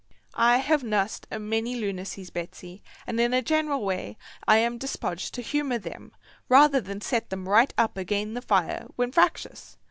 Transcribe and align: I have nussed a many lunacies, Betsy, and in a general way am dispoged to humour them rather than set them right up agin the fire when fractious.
I 0.33 0.57
have 0.57 0.81
nussed 0.81 1.25
a 1.29 1.37
many 1.37 1.75
lunacies, 1.75 2.31
Betsy, 2.31 2.81
and 3.05 3.19
in 3.19 3.35
a 3.35 3.43
general 3.43 3.83
way 3.85 4.17
am 4.47 4.79
dispoged 4.79 5.31
to 5.35 5.43
humour 5.43 5.77
them 5.77 6.11
rather 6.49 6.81
than 6.81 7.01
set 7.01 7.29
them 7.29 7.47
right 7.47 7.71
up 7.77 7.95
agin 7.99 8.33
the 8.33 8.41
fire 8.41 8.87
when 8.95 9.11
fractious. 9.11 9.77